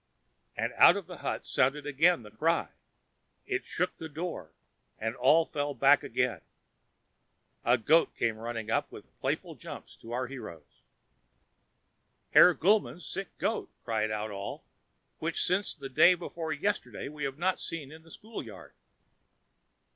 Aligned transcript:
And 0.57 0.73
out 0.77 0.97
of 0.97 1.05
the 1.05 1.17
hut 1.17 1.45
sounded 1.45 1.85
again 1.85 2.23
the 2.23 2.31
cry; 2.31 2.69
it 3.45 3.65
shook 3.65 3.97
the 3.97 4.09
door, 4.09 4.49
and 4.97 5.15
all 5.15 5.45
fell 5.45 5.75
back 5.75 6.01
again. 6.01 6.41
A 7.63 7.77
goat 7.77 8.15
came 8.15 8.37
running 8.39 8.71
up, 8.71 8.91
with 8.91 9.15
playful 9.19 9.53
jumps, 9.53 9.95
to 9.97 10.11
our 10.11 10.25
heroes. 10.25 10.81
"Herr 12.31 12.55
Gulmann's 12.55 13.05
sick 13.05 13.37
goat!" 13.37 13.69
cried 13.85 14.09
out 14.09 14.31
all, 14.31 14.63
"which, 15.19 15.39
since 15.43 15.75
the 15.75 15.87
day 15.87 16.15
before 16.15 16.51
yesterday, 16.51 17.07
we 17.07 17.23
have 17.23 17.37
not 17.37 17.59
seen 17.59 17.91
in 17.91 18.01
the 18.01 18.09
schoolyard." 18.09 18.73